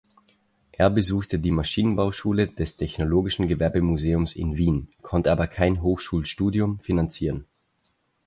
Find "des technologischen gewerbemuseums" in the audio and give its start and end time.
2.47-4.35